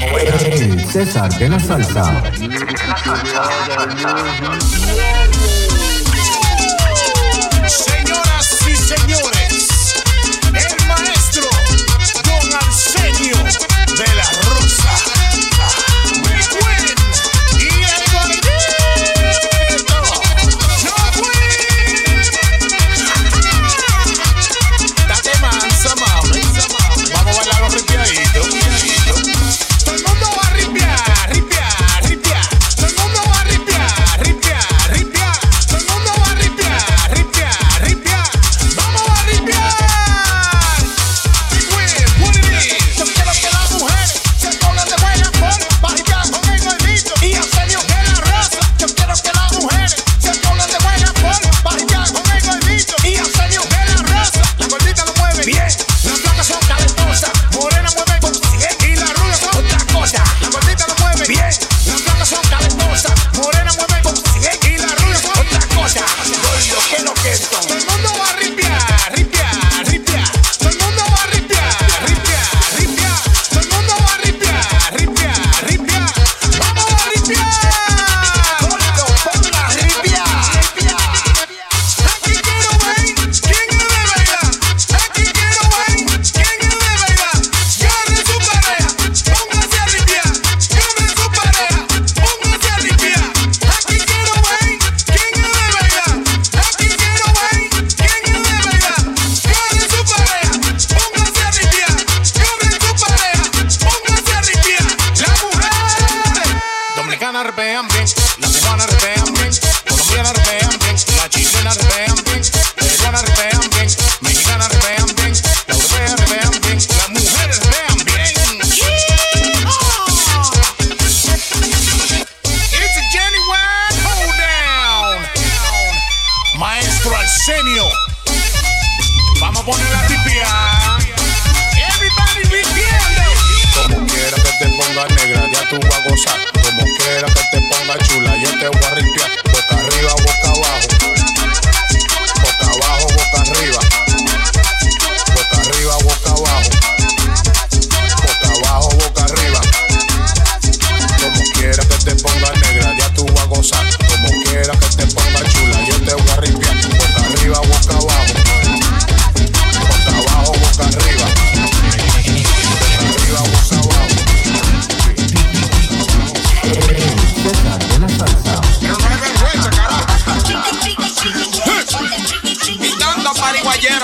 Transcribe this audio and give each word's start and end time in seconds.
El 0.00 0.86
César 0.86 1.30
de 1.38 1.48
la 1.48 1.60
salsa. 1.60 2.22
Señoras 7.66 8.58
y 8.66 8.76
señores. 8.76 9.39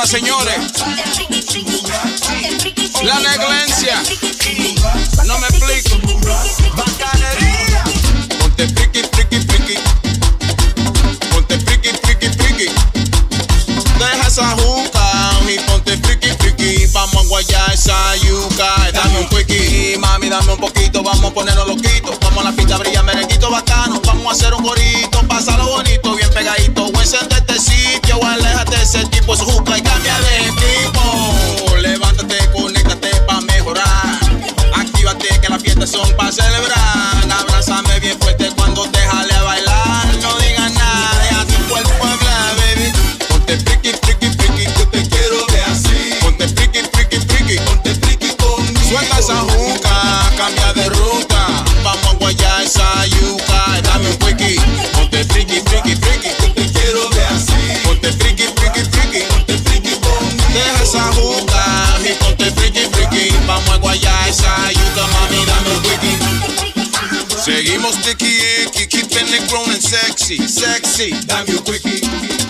Señores, 0.06 0.56
la 3.02 3.18
negligencia. 3.18 4.02
No 5.26 5.36
me 5.40 5.48
explico. 5.48 5.98
Ponte 8.38 8.68
friki, 8.68 9.02
friki, 9.12 9.40
friki. 9.40 9.74
Ponte 11.28 11.58
friki, 11.58 11.90
friki, 12.04 12.28
friki. 12.38 12.68
Deja 13.98 14.28
esa 14.28 14.50
juca 14.52 15.32
y 15.48 15.58
ponte 15.68 15.96
friki, 15.96 16.28
friki. 16.38 16.86
Vamos 16.92 17.24
a 17.24 17.28
guayar 17.28 17.72
esa 17.74 18.16
yuca. 18.18 18.92
Dame 18.92 19.18
un 19.18 19.28
quickie, 19.28 19.98
mami, 19.98 20.28
dame 20.28 20.52
un 20.52 20.60
poquito. 20.60 21.02
Vamos 21.02 21.32
a 21.32 21.34
ponernos 21.34 21.66
loquitos. 21.66 22.16
Vamos 22.20 22.46
a 22.46 22.50
la 22.50 22.56
pista 22.56 22.78
brilla 22.78 23.02
merenguito 23.02 23.50
bacano. 23.50 24.00
Vamos 24.04 24.26
a 24.28 24.30
hacer 24.30 24.54
un 24.54 24.62
gorito. 24.62 25.26
Pásalo 25.26 25.66
bonito, 25.66 26.14
bien 26.14 26.30
pegadito. 26.30 26.92
Buen 26.92 27.06
sentido 27.08 27.35
was 29.38 29.48
a 29.48 29.52
hoop 29.52 29.68
like 29.68 29.84
I'm 29.86 30.25
Grown 69.44 69.68
and 69.70 69.82
sexy, 69.82 70.38
sexy. 70.48 71.10
Dame 71.26 71.50
un 71.52 71.62
quickie. 71.62 72.00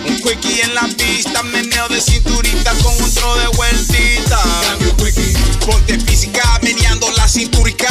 Un 0.07 0.17
quickie 0.21 0.61
en 0.61 0.73
la 0.73 0.87
pista, 0.97 1.43
meneo 1.43 1.87
de 1.89 1.99
cinturita 1.99 2.73
con 2.81 2.95
un 3.03 3.13
tro 3.13 3.35
de 3.35 3.47
vueltita. 3.57 4.39
Dame 4.63 4.89
un 4.89 4.95
quickie. 4.95 5.33
Ponte 5.65 5.99
física, 5.99 6.59
meneando 6.63 7.11
la 7.11 7.27
cinturica. 7.27 7.89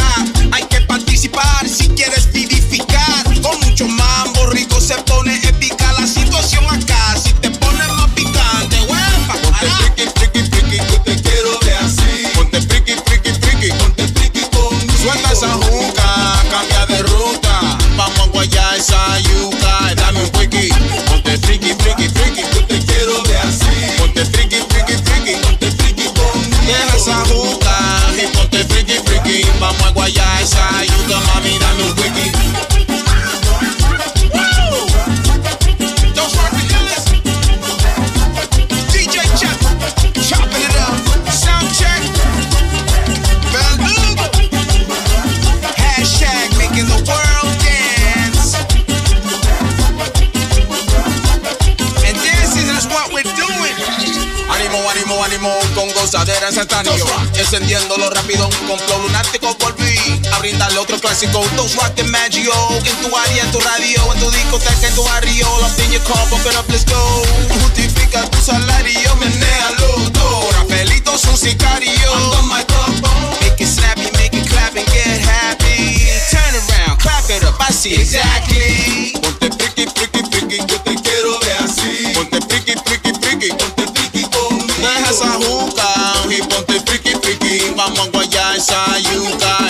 los 60.96 61.00
clásicos, 61.00 61.46
those 61.56 61.76
rockin' 61.76 62.10
Maggio. 62.10 62.52
En 62.84 62.96
tu 63.02 63.16
área, 63.16 63.42
en 63.42 63.50
tu 63.50 63.60
radio, 63.60 64.12
en 64.12 64.20
tu 64.20 64.30
discoteca, 64.30 64.88
en 64.88 64.94
tu 64.94 65.02
barrio. 65.04 65.46
Los 65.60 65.78
niños 65.78 66.02
call, 66.06 66.28
bumpin' 66.30 66.56
up, 66.56 66.64
let's 66.68 66.84
go. 66.84 67.22
Justifica 67.62 68.22
tu 68.30 68.38
salario, 68.40 69.16
menealo 69.16 70.10
todo. 70.12 70.50
Rafaelito 70.52 71.14
es 71.14 71.24
un 71.24 71.36
sicario. 71.36 72.14
Ando 72.14 72.42
my 72.44 72.64
top, 72.64 73.40
Make 73.40 73.62
it 73.62 73.68
snappy, 73.68 74.10
make 74.16 74.34
it 74.34 74.48
clap 74.48 74.76
and 74.76 74.86
get 74.92 75.20
happy. 75.20 76.08
Turn 76.30 76.54
around, 76.54 76.98
clap 77.00 77.28
it 77.30 77.44
up, 77.44 77.60
I 77.60 77.72
see 77.72 77.94
exactly. 77.94 79.12
Ponte 79.20 79.50
friki, 79.50 79.86
friki, 79.94 80.22
friki, 80.30 80.58
yo 80.66 80.80
te 80.80 80.94
quiero 81.02 81.38
ver 81.40 81.56
así. 81.64 82.12
Ponte 82.14 82.40
friki, 82.48 82.74
friki, 82.84 83.12
friki, 83.20 83.48
ponte 83.54 83.84
friki 83.94 84.22
conmigo. 84.30 84.74
Deja 84.78 85.10
esa 85.10 85.32
juca 85.44 85.88
y 86.30 86.42
ponte 86.42 86.80
friki, 86.86 87.12
friki. 87.22 87.74
Vamos 87.76 87.98
a 88.00 88.10
guayar 88.10 88.56
esa 88.56 88.98
yuca. 88.98 89.65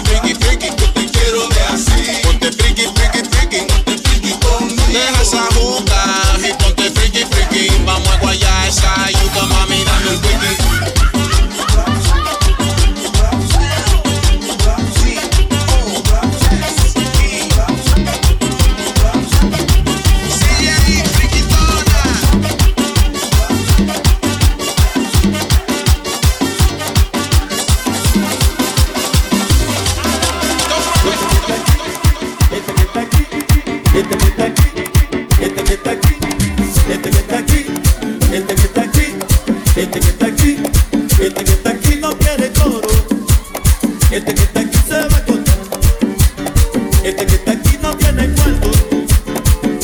biggie, 0.00 0.32
biggie, 0.34 0.42
it. 0.46 0.51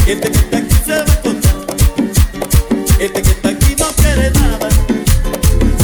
Este 0.09 0.31
que 0.31 0.39
está 0.39 0.57
aquí 0.57 0.75
se 0.87 0.93
ve 0.93 1.21
conta, 1.23 1.49
este 2.99 3.23
que 3.23 3.31
está 3.31 3.49
aquí 3.51 3.77
no 3.79 3.89
cree 3.89 4.31
nada, 4.31 4.69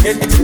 este. 0.03 0.44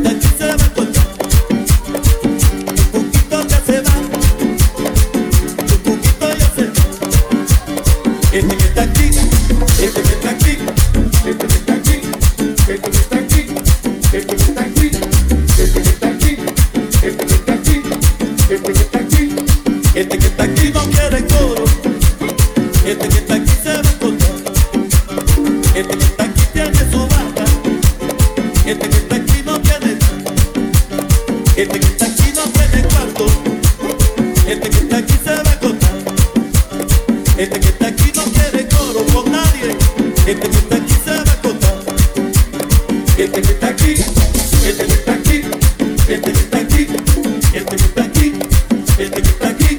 Aquí 49.39 49.70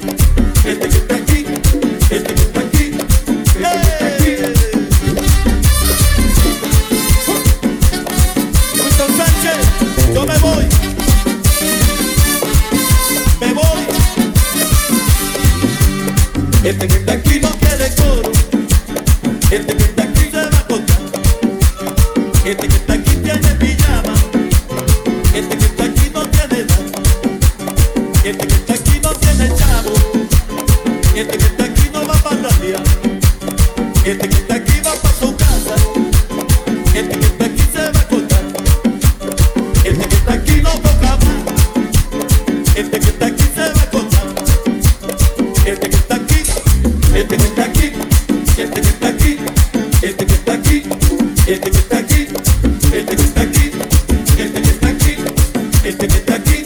que 56.02 56.08
te 56.08 56.14
quita 56.14 56.34
aquí, 56.34 56.64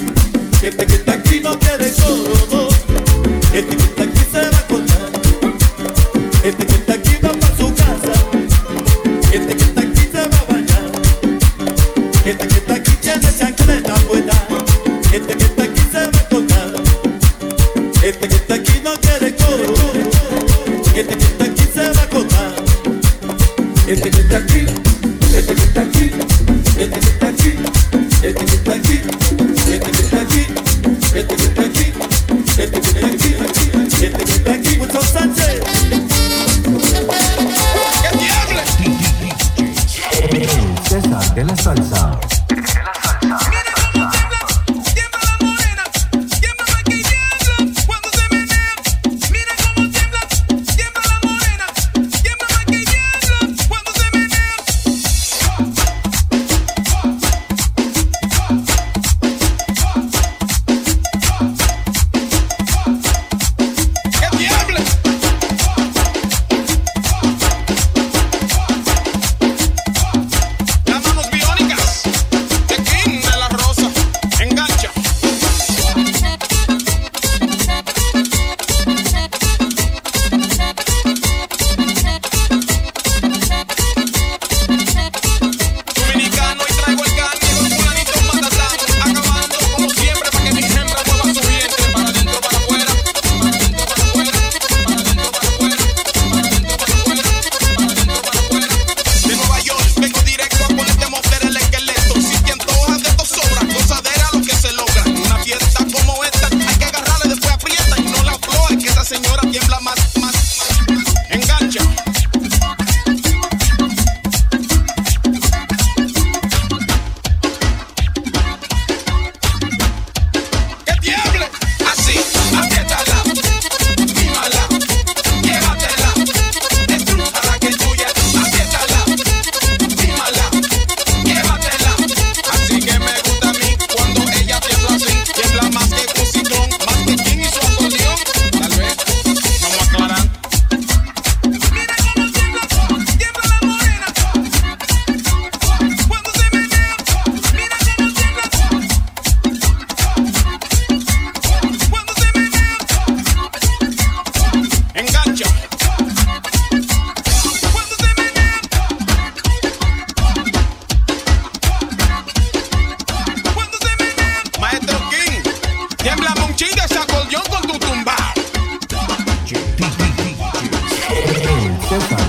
que 0.62 0.70
te 0.70 0.86
quita 0.86 0.95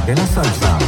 de 0.08 0.16
la 0.16 0.26
salsa. 0.26 0.87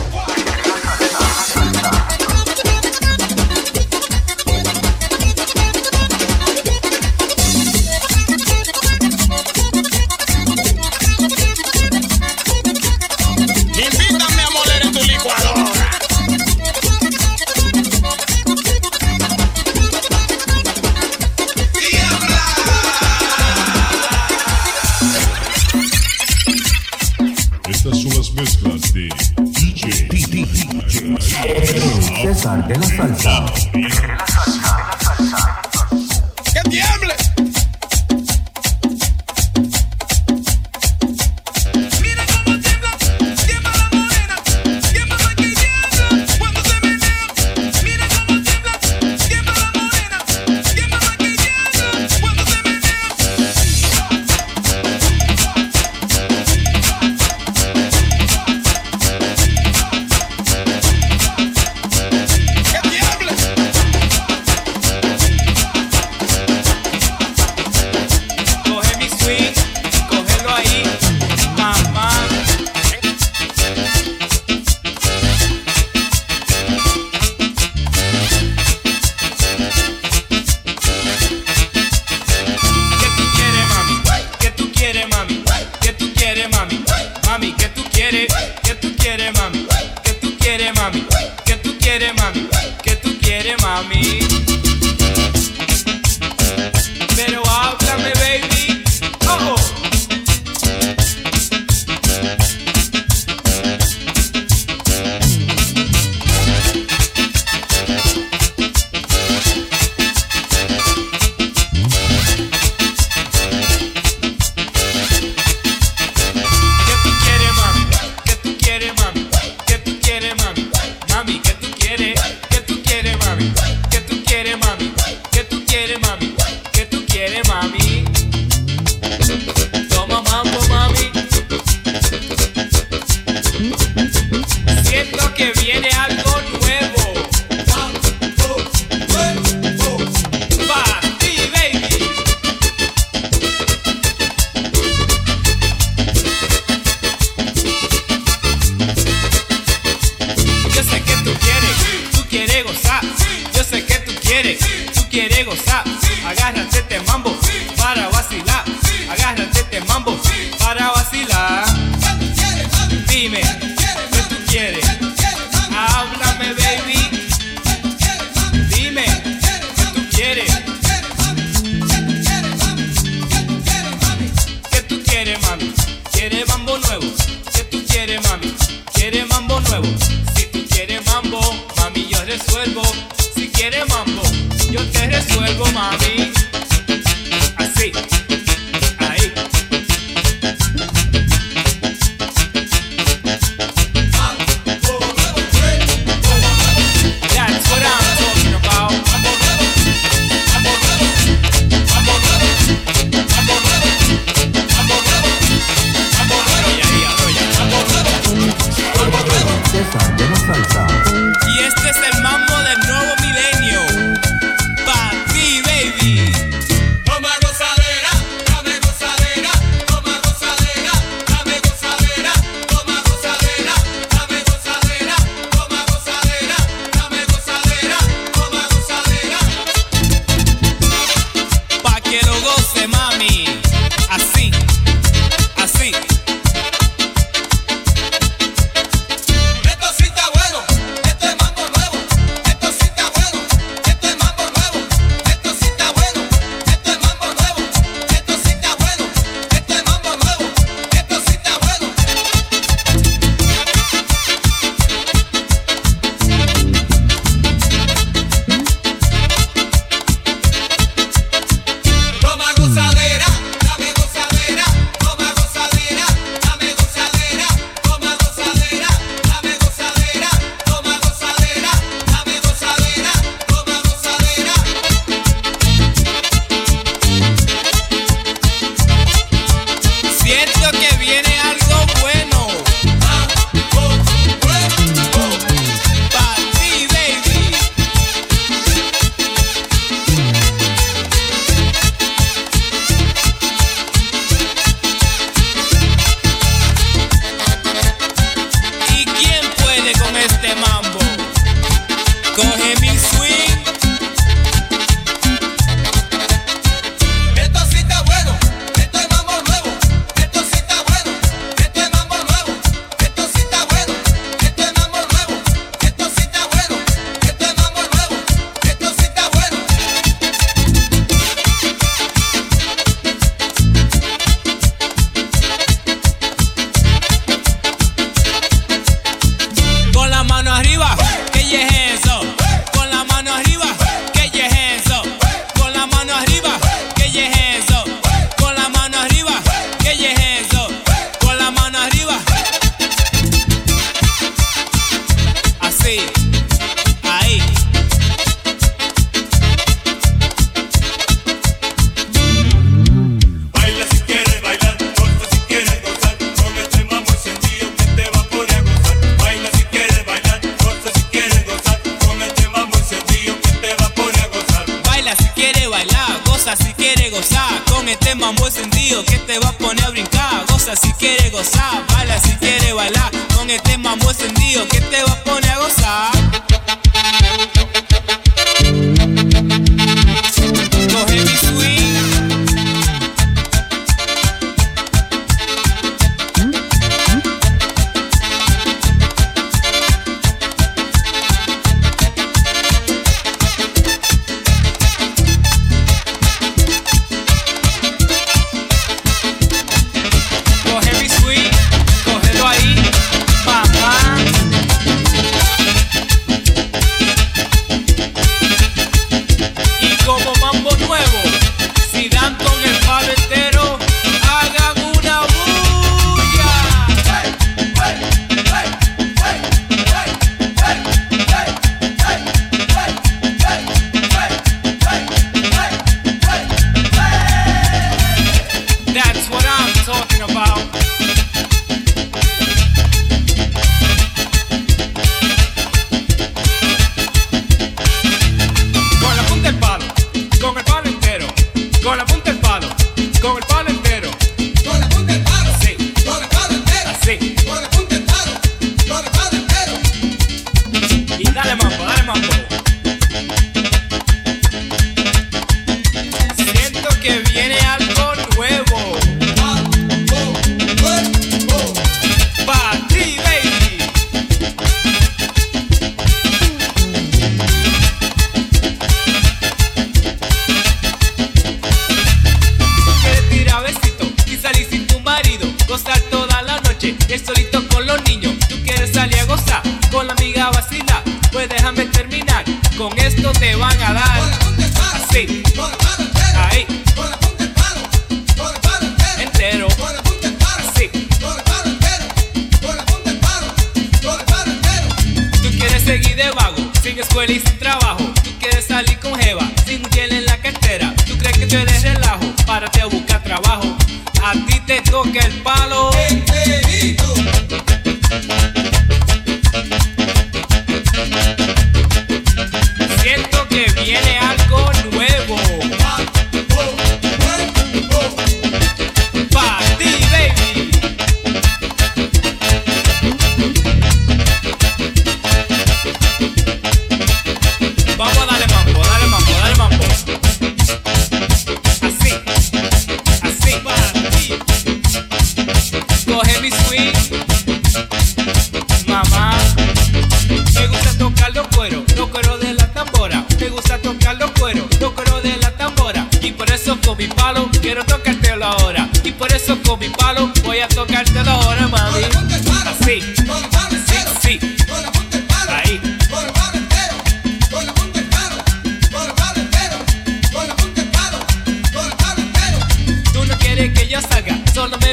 digo 504.89 505.03
que 505.03 505.19
el 505.19 505.41
palo 505.43 505.88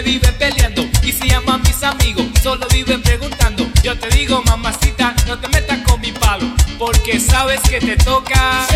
Vive 0.04 0.30
peleando 0.32 0.87
y 1.02 1.11
se 1.11 1.26
llaman 1.26 1.62
mis 1.62 1.82
amigos 1.82 2.26
solo 2.42 2.66
viven 2.68 3.02
preguntando. 3.02 3.66
Yo 3.82 3.98
te 3.98 4.09
digo, 4.11 4.42
mamacita, 4.44 5.14
no 5.26 5.38
te 5.38 5.48
metas 5.48 5.80
con 5.87 6.00
mi 6.00 6.12
palo, 6.12 6.46
porque 6.78 7.18
sabes 7.18 7.61
que 7.62 7.80
te 7.80 7.96
toca. 7.96 8.66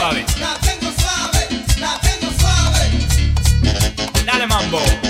suave. 0.00 0.24
La 0.38 0.56
tengo 0.60 0.92
suave, 0.98 1.64
la 1.78 2.00
tengo 2.00 2.32
suave. 2.38 4.24
Dale 4.24 4.46
mambo. 4.46 5.09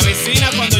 La 0.00 0.06
vecina 0.06 0.50
cuando 0.56 0.77